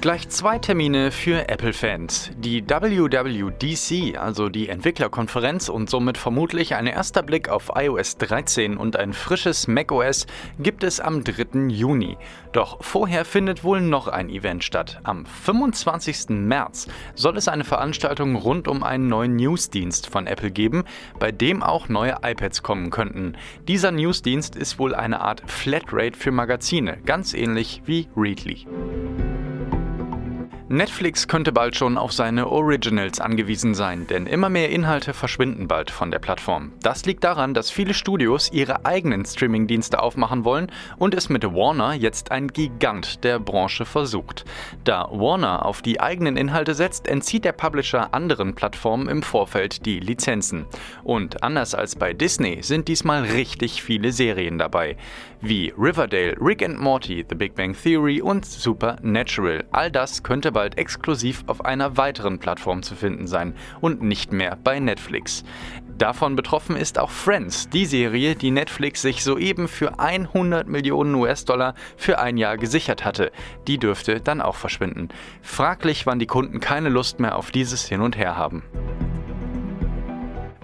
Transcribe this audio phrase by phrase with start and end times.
[0.00, 2.30] Gleich zwei Termine für Apple-Fans.
[2.38, 8.96] Die WWDC, also die Entwicklerkonferenz und somit vermutlich ein erster Blick auf iOS 13 und
[8.96, 10.26] ein frisches macOS
[10.58, 11.68] gibt es am 3.
[11.68, 12.16] Juni.
[12.52, 15.00] Doch vorher findet wohl noch ein Event statt.
[15.02, 16.30] Am 25.
[16.30, 20.84] März soll es eine Veranstaltung rund um einen neuen Newsdienst von Apple geben,
[21.18, 23.34] bei dem auch neue iPads kommen könnten.
[23.68, 28.66] Dieser Newsdienst ist wohl eine Art Flatrate für Magazine, ganz ähnlich wie Readly.
[30.72, 35.90] Netflix könnte bald schon auf seine Originals angewiesen sein, denn immer mehr Inhalte verschwinden bald
[35.90, 36.70] von der Plattform.
[36.80, 41.94] Das liegt daran, dass viele Studios ihre eigenen Streamingdienste aufmachen wollen und es mit Warner
[41.94, 44.44] jetzt ein Gigant der Branche versucht.
[44.84, 49.98] Da Warner auf die eigenen Inhalte setzt, entzieht der Publisher anderen Plattformen im Vorfeld die
[49.98, 50.66] Lizenzen.
[51.02, 54.96] Und anders als bei Disney sind diesmal richtig viele Serien dabei,
[55.40, 59.64] wie Riverdale, Rick and Morty, The Big Bang Theory und Supernatural.
[59.72, 64.30] All das könnte bald bald exklusiv auf einer weiteren Plattform zu finden sein und nicht
[64.30, 65.42] mehr bei Netflix.
[65.96, 71.74] Davon betroffen ist auch Friends, die Serie, die Netflix sich soeben für 100 Millionen US-Dollar
[71.96, 73.32] für ein Jahr gesichert hatte.
[73.68, 75.08] Die dürfte dann auch verschwinden.
[75.40, 78.62] Fraglich, wann die Kunden keine Lust mehr auf dieses Hin und Her haben.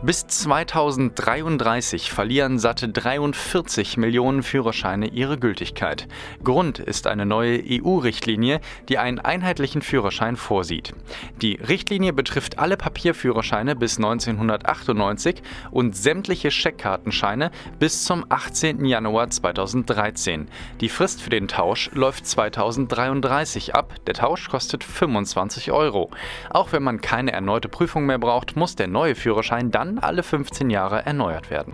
[0.03, 6.07] Bis 2033 verlieren satte 43 Millionen Führerscheine ihre Gültigkeit.
[6.45, 10.93] Grund ist eine neue EU-Richtlinie, die einen einheitlichen Führerschein vorsieht.
[11.41, 18.85] Die Richtlinie betrifft alle Papierführerscheine bis 1998 und sämtliche Scheckkartenscheine bis zum 18.
[18.85, 20.49] Januar 2013.
[20.83, 23.95] Die Frist für den Tausch läuft 2033 ab.
[24.07, 26.11] Der Tausch kostet 25 Euro.
[26.51, 30.71] Auch wenn man keine erneute Prüfung mehr braucht, muss der neue Führerschein dann alle 15
[30.71, 31.73] Jahre erneuert werden.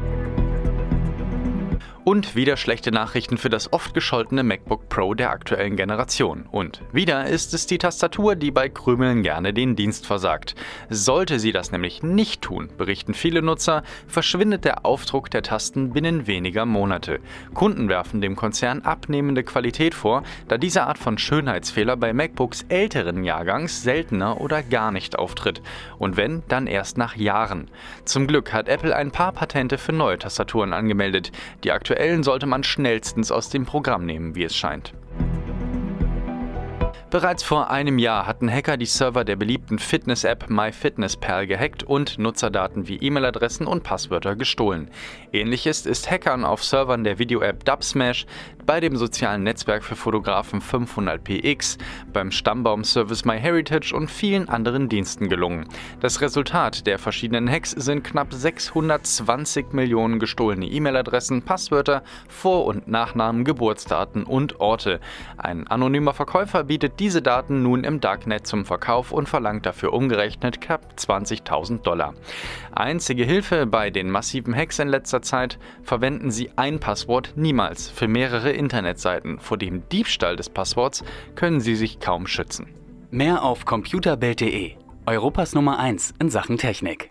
[2.05, 6.47] Und wieder schlechte Nachrichten für das oft gescholtene MacBook Pro der aktuellen Generation.
[6.51, 10.57] Und wieder ist es die Tastatur, die bei Krümeln gerne den Dienst versagt.
[10.91, 16.27] Sollte sie das nämlich nicht tun, berichten viele Nutzer, verschwindet der Aufdruck der Tasten binnen
[16.27, 17.21] weniger Monate.
[17.55, 23.23] Kunden werfen dem Konzern abnehmende Qualität vor, da diese Art von Schönheitsfehler bei MacBooks älteren
[23.23, 25.63] Jahrgangs seltener oder gar nicht auftritt.
[25.99, 27.71] Und wenn, dann erst nach Jahren.
[28.05, 31.31] Zum Glück hat Apple ein paar Patente für neue Tastaturen angemeldet.
[31.63, 34.95] Die aktuelle aktuellen sollte man schnellstens aus dem Programm nehmen, wie es scheint.
[37.13, 42.89] Bereits vor einem Jahr hatten Hacker die Server der beliebten Fitness-App MyFitnessPal gehackt und Nutzerdaten
[42.89, 44.89] wie E-Mail-Adressen und Passwörter gestohlen.
[45.31, 48.25] Ähnliches ist Hackern auf Servern der Video-App Dubsmash,
[48.65, 51.77] bei dem sozialen Netzwerk für Fotografen 500px,
[52.15, 55.69] beim Stammbaum-Service MyHeritage und vielen anderen Diensten gelungen.
[56.01, 63.45] Das Resultat der verschiedenen Hacks sind knapp 620 Millionen gestohlene E-Mail-Adressen, Passwörter, Vor- und Nachnamen,
[63.45, 64.99] Geburtsdaten und Orte.
[65.37, 70.61] Ein anonymer Verkäufer bietet diese Daten nun im Darknet zum Verkauf und verlangt dafür umgerechnet
[70.61, 72.15] knapp 20.000 Dollar.
[72.71, 78.07] Einzige Hilfe bei den massiven Hacks in letzter Zeit verwenden Sie ein Passwort niemals für
[78.07, 79.41] mehrere Internetseiten.
[79.41, 81.03] Vor dem Diebstahl des Passworts
[81.35, 82.69] können Sie sich kaum schützen.
[83.11, 87.11] Mehr auf computerbild.de, Europas Nummer 1 in Sachen Technik.